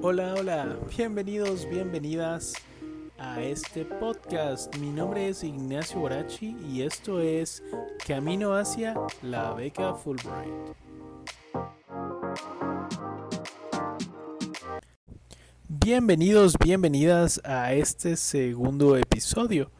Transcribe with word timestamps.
Hola, 0.00 0.34
hola, 0.38 0.78
bienvenidos, 0.96 1.68
bienvenidas 1.68 2.54
a 3.18 3.42
este 3.42 3.84
podcast. 3.84 4.76
Mi 4.76 4.90
nombre 4.90 5.28
es 5.28 5.42
Ignacio 5.42 5.98
Borachi 5.98 6.56
y 6.70 6.82
esto 6.82 7.20
es 7.20 7.64
Camino 8.06 8.54
hacia 8.54 8.94
la 9.22 9.54
beca 9.54 9.94
Fulbright. 9.94 10.76
Bienvenidos, 15.66 16.54
bienvenidas 16.62 17.40
a 17.44 17.72
este 17.72 18.14
segundo 18.16 18.96
episodio. 18.96 19.72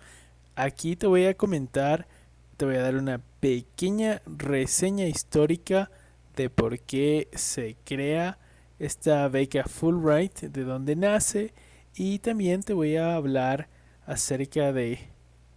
Aquí 0.57 0.97
te 0.97 1.07
voy 1.07 1.27
a 1.27 1.35
comentar, 1.35 2.09
te 2.57 2.65
voy 2.65 2.75
a 2.75 2.83
dar 2.83 2.97
una 2.97 3.21
pequeña 3.39 4.21
reseña 4.27 5.07
histórica 5.07 5.93
de 6.35 6.51
por 6.51 6.81
qué 6.81 7.29
se 7.35 7.77
crea 7.85 8.39
esta 8.79 9.29
beca 9.29 9.65
Fulbright, 9.65 10.41
de 10.41 10.65
dónde 10.65 10.97
nace 10.97 11.53
y 11.95 12.21
también 12.21 12.63
te 12.63 12.73
voy 12.73 12.97
a 12.97 13.15
hablar 13.15 13.69
acerca 14.07 14.73
de 14.73 15.11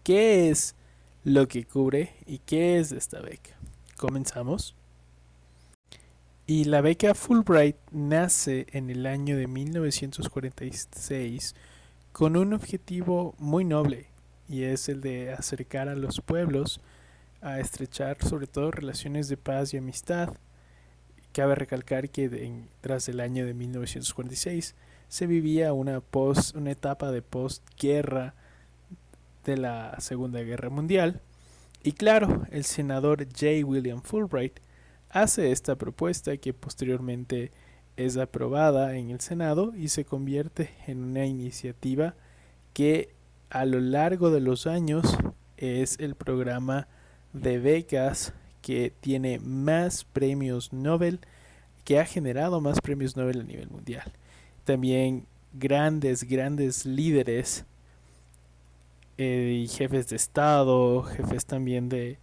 qué 0.04 0.50
es 0.50 0.76
lo 1.24 1.48
que 1.48 1.64
cubre 1.66 2.16
y 2.26 2.40
qué 2.40 2.80
es 2.80 2.92
esta 2.92 3.22
beca. 3.22 3.56
Comenzamos. 3.98 4.76
Y 6.48 6.64
la 6.66 6.82
beca 6.82 7.14
Fulbright 7.14 7.78
nace 7.92 8.66
en 8.72 8.90
el 8.90 9.06
año 9.06 9.38
de 9.38 9.46
1946 9.48 11.56
con 12.12 12.36
un 12.36 12.54
objetivo 12.54 13.36
muy 13.38 13.64
noble 13.64 14.08
y 14.50 14.64
es 14.64 14.90
el 14.90 15.00
de 15.00 15.32
acercar 15.32 15.88
a 15.88 15.96
los 15.96 16.20
pueblos 16.20 16.82
a 17.42 17.60
estrechar 17.60 18.18
sobre 18.22 18.48
todo 18.48 18.72
relaciones 18.72 19.30
de 19.30 19.38
paz 19.38 19.74
y 19.74 19.78
amistad. 19.78 20.34
Cabe 21.34 21.56
recalcar 21.56 22.10
que 22.10 22.66
tras 22.82 23.08
el 23.08 23.20
año 23.20 23.46
de 23.46 23.54
1946 23.54 24.76
se 25.08 25.28
vivía 25.28 25.74
una, 25.74 26.02
post, 26.02 26.56
una 26.56 26.72
etapa 26.72 27.12
de 27.12 27.22
postguerra 27.22 28.36
de 29.46 29.58
la 29.58 30.00
Segunda 30.00 30.42
Guerra 30.42 30.70
Mundial 30.70 31.22
y 31.84 31.94
claro, 31.94 32.44
el 32.52 32.64
senador 32.64 33.26
J. 33.26 33.66
William 33.66 34.02
Fulbright 34.04 34.60
hace 35.10 35.52
esta 35.52 35.76
propuesta 35.76 36.38
que 36.38 36.54
posteriormente 36.54 37.52
es 37.98 38.18
aprobada 38.18 38.96
en 38.96 39.10
el 39.10 39.20
Senado 39.20 39.74
y 39.76 39.88
se 39.88 40.06
convierte 40.06 40.70
en 40.86 41.04
una 41.04 41.26
iniciativa 41.26 42.16
que 42.74 43.16
a 43.50 43.66
lo 43.66 43.80
largo 43.80 44.30
de 44.30 44.42
los 44.42 44.68
años 44.68 45.18
es 45.58 46.00
el 46.00 46.16
programa 46.16 46.88
de 47.34 47.60
becas 47.60 48.34
que 48.62 48.94
tiene 49.00 49.40
más 49.40 50.04
premios 50.04 50.74
Nobel, 50.74 51.20
que 51.84 52.00
ha 52.00 52.06
generado 52.06 52.62
más 52.62 52.80
premios 52.82 53.18
Nobel 53.18 53.42
a 53.42 53.44
nivel 53.44 53.70
mundial. 53.70 54.12
También 54.66 55.26
grandes, 55.54 56.24
grandes 56.24 56.86
líderes 56.86 57.66
eh, 59.18 59.64
y 59.64 59.68
jefes 59.68 60.10
de 60.10 60.16
Estado, 60.16 61.04
jefes 61.04 61.46
también 61.46 61.90
de, 61.90 62.18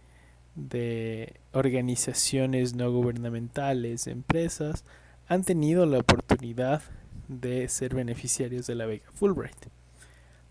de 0.55 1.33
organizaciones 1.53 2.73
no 2.73 2.91
gubernamentales, 2.91 4.07
empresas, 4.07 4.83
han 5.27 5.43
tenido 5.43 5.85
la 5.85 5.99
oportunidad 5.99 6.81
de 7.27 7.69
ser 7.69 7.93
beneficiarios 7.93 8.65
de 8.65 8.75
la 8.75 8.85
beca 8.85 9.11
Fulbright. 9.13 9.67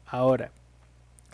Ahora, 0.06 0.52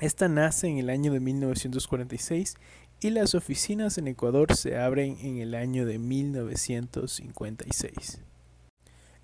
esta 0.01 0.27
nace 0.29 0.67
en 0.67 0.79
el 0.79 0.91
año 0.91 1.13
de 1.13 1.21
1946 1.21 2.57
y 3.05 3.11
las 3.11 3.35
oficinas 3.35 3.99
en 3.99 4.09
Ecuador 4.09 4.57
se 4.57 4.79
abren 4.79 5.19
en 5.21 5.37
el 5.37 5.55
año 5.55 5.85
de 5.85 5.99
1956. 5.99 8.23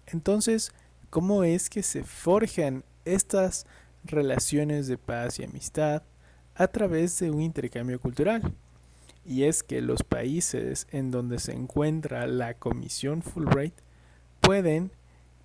Entonces, 0.08 0.74
¿cómo 1.08 1.44
es 1.44 1.70
que 1.70 1.82
se 1.82 2.04
forjan 2.04 2.84
estas 3.06 3.64
relaciones 4.04 4.86
de 4.86 4.98
paz 4.98 5.38
y 5.38 5.44
amistad 5.44 6.02
a 6.56 6.68
través 6.68 7.18
de 7.20 7.30
un 7.30 7.40
intercambio 7.40 7.98
cultural? 7.98 8.52
Y 9.24 9.44
es 9.44 9.62
que 9.62 9.80
los 9.80 10.02
países 10.02 10.86
en 10.90 11.10
donde 11.10 11.38
se 11.38 11.52
encuentra 11.52 12.26
la 12.26 12.52
Comisión 12.52 13.22
Fulbright 13.22 13.76
pueden 14.42 14.92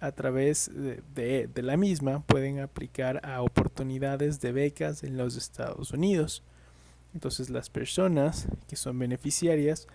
a 0.02 0.12
través 0.12 0.70
de, 0.74 1.50
la 1.56 1.78
misma 1.78 2.22
pueden 2.28 2.60
aplicar 2.60 3.22
a 3.24 3.42
oportunidades 3.42 4.42
de 4.42 4.52
becas 4.52 5.06
en 5.06 5.16
los 5.16 5.38
Estados 5.38 5.92
Unidos. 5.92 6.44
Entonces 7.16 7.50
las 7.50 7.70
personas 7.70 8.46
que 8.68 8.76
son 8.76 9.00
beneficiarias 9.00 9.88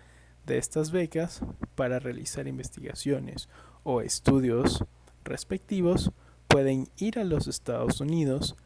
de 0.46 0.56
estas 0.56 0.90
becas 0.90 1.42
para 1.76 1.98
realizar 1.98 2.48
investigaciones 2.48 3.48
o 3.84 4.00
estudios 4.00 4.84
respectivos 5.22 6.10
pueden 6.48 6.88
ir 6.96 7.18
a 7.18 7.24
los 7.24 7.46
Estados 7.46 8.00
Unidos, 8.00 8.56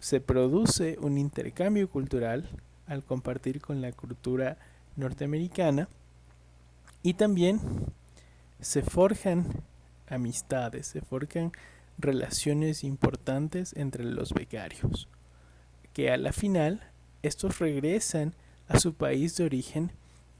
se 0.00 0.20
produce 0.20 0.96
un 1.00 1.18
intercambio 1.18 1.88
cultural 1.90 2.48
al 2.86 3.04
compartir 3.04 3.60
con 3.60 3.82
la 3.82 3.92
cultura 3.92 4.56
norteamericana 4.96 5.88
y 7.02 7.14
también 7.14 7.60
se 8.58 8.82
forjan 8.82 9.46
amistades, 10.08 10.86
se 10.86 11.02
forjan 11.02 11.52
relaciones 11.98 12.84
importantes 12.84 13.74
entre 13.76 14.04
los 14.04 14.32
becarios, 14.32 15.08
que 15.92 16.10
a 16.10 16.16
la 16.16 16.32
final 16.32 16.82
estos 17.22 17.58
regresan 17.58 18.34
a 18.68 18.78
su 18.78 18.94
país 18.94 19.36
de 19.36 19.44
origen 19.44 19.92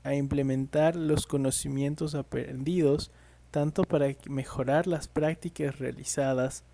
a 0.04 0.14
implementar 0.14 0.96
los 0.96 1.26
conocimientos 1.26 2.14
aprendidos 2.14 3.10
tanto 3.50 3.82
para 3.84 4.14
mejorar 4.28 4.86
las 4.86 5.08
prácticas 5.08 5.78
realizadas 5.78 6.64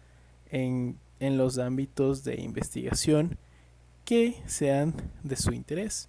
en, 0.50 0.98
en 1.20 1.38
los 1.38 1.58
ámbitos 1.58 2.24
de 2.24 2.40
investigación 2.40 3.38
que 4.04 4.42
sean 4.46 4.94
de 5.22 5.36
su 5.36 5.52
interés. 5.52 6.08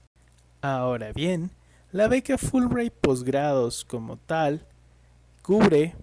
Ahora 0.61 1.13
bien, 1.13 1.51
la 1.91 2.07
beca 2.07 2.37
Fulbright 2.37 2.93
Posgrados 2.93 3.85
como 3.85 4.17
tal 4.17 4.65
cubre 5.41 5.95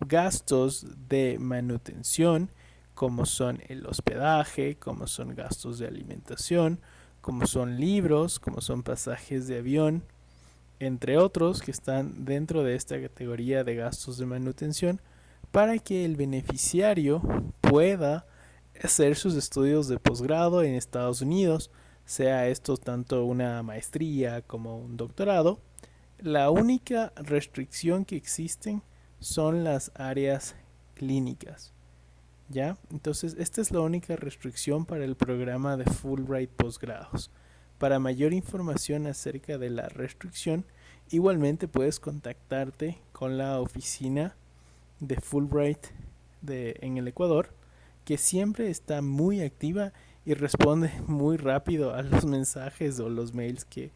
gastos 0.00 0.86
de 1.08 1.38
manutención, 1.38 2.50
como 2.94 3.26
son 3.26 3.60
el 3.68 3.86
hospedaje, 3.86 4.76
como 4.76 5.06
son 5.06 5.34
gastos 5.34 5.78
de 5.78 5.86
alimentación, 5.86 6.80
como 7.20 7.46
son 7.46 7.78
libros, 7.80 8.38
como 8.38 8.60
son 8.60 8.82
pasajes 8.82 9.46
de 9.46 9.58
avión, 9.58 10.04
entre 10.78 11.18
otros 11.18 11.62
que 11.62 11.70
están 11.70 12.24
dentro 12.24 12.62
de 12.62 12.74
esta 12.74 13.00
categoría 13.00 13.64
de 13.64 13.76
gastos 13.76 14.18
de 14.18 14.26
manutención, 14.26 15.00
para 15.50 15.78
que 15.78 16.04
el 16.04 16.16
beneficiario 16.16 17.22
pueda 17.60 18.26
hacer 18.82 19.16
sus 19.16 19.34
estudios 19.34 19.88
de 19.88 19.98
posgrado 19.98 20.62
en 20.62 20.74
Estados 20.74 21.20
Unidos, 21.20 21.70
sea 22.04 22.48
esto 22.48 22.76
tanto 22.76 23.24
una 23.24 23.62
maestría 23.62 24.42
como 24.42 24.78
un 24.78 24.96
doctorado. 24.96 25.60
La 26.18 26.50
única 26.50 27.12
restricción 27.16 28.04
que 28.04 28.16
existen 28.16 28.82
son 29.20 29.64
las 29.64 29.90
áreas 29.94 30.54
clínicas. 30.94 31.73
¿Ya? 32.48 32.76
Entonces, 32.90 33.36
esta 33.38 33.60
es 33.60 33.70
la 33.70 33.80
única 33.80 34.16
restricción 34.16 34.84
para 34.84 35.04
el 35.04 35.16
programa 35.16 35.76
de 35.76 35.84
Fulbright 35.84 36.50
posgrados. 36.50 37.30
Para 37.78 37.98
mayor 37.98 38.32
información 38.32 39.06
acerca 39.06 39.58
de 39.58 39.70
la 39.70 39.88
restricción, 39.88 40.64
igualmente 41.10 41.68
puedes 41.68 42.00
contactarte 42.00 42.98
con 43.12 43.38
la 43.38 43.60
oficina 43.60 44.36
de 45.00 45.16
Fulbright 45.16 45.86
de, 46.42 46.76
en 46.80 46.98
el 46.98 47.08
Ecuador, 47.08 47.54
que 48.04 48.18
siempre 48.18 48.70
está 48.70 49.02
muy 49.02 49.40
activa 49.40 49.92
y 50.24 50.34
responde 50.34 50.90
muy 51.06 51.36
rápido 51.36 51.94
a 51.94 52.02
los 52.02 52.24
mensajes 52.24 53.00
o 53.00 53.08
los 53.08 53.34
mails 53.34 53.64
que 53.64 53.90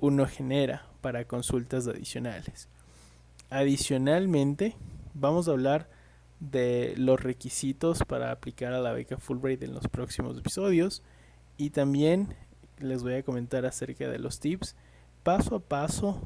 uno 0.00 0.26
genera 0.26 0.86
para 1.00 1.24
consultas 1.24 1.86
adicionales. 1.86 2.68
Adicionalmente, 3.50 4.76
vamos 5.14 5.48
a 5.48 5.52
hablar 5.52 5.88
de 6.40 6.94
los 6.96 7.20
requisitos 7.20 8.04
para 8.06 8.30
aplicar 8.30 8.72
a 8.72 8.80
la 8.80 8.92
beca 8.92 9.18
Fulbright 9.18 9.62
en 9.62 9.74
los 9.74 9.88
próximos 9.88 10.38
episodios 10.38 11.02
y 11.56 11.70
también 11.70 12.34
les 12.78 13.02
voy 13.02 13.14
a 13.14 13.22
comentar 13.22 13.66
acerca 13.66 14.08
de 14.08 14.18
los 14.18 14.38
tips 14.40 14.76
paso 15.22 15.56
a 15.56 15.60
paso 15.60 16.22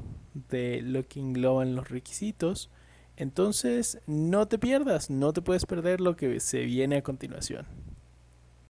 de 0.49 0.81
lo 0.81 1.07
que 1.07 1.19
engloban 1.19 1.75
los 1.75 1.89
requisitos. 1.89 2.69
Entonces, 3.17 3.99
no 4.07 4.47
te 4.47 4.57
pierdas, 4.57 5.09
no 5.09 5.33
te 5.33 5.41
puedes 5.41 5.65
perder 5.65 6.01
lo 6.01 6.15
que 6.15 6.39
se 6.39 6.63
viene 6.63 6.97
a 6.97 7.03
continuación. 7.03 7.65